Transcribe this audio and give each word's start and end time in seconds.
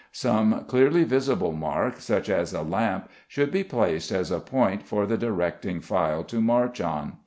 Some 0.13 0.65
clearly 0.65 1.03
visible 1.03 1.51
mark, 1.51 1.99
such 1.99 2.27
as 2.27 2.53
a 2.53 2.63
lamp, 2.63 3.07
should 3.27 3.51
be 3.51 3.63
placed 3.63 4.11
as 4.11 4.31
a 4.31 4.39
point 4.39 4.81
for 4.87 5.05
the 5.05 5.15
directing 5.15 5.79
file 5.79 6.23
to 6.23 6.41
march 6.41 6.81
on. 6.81 7.17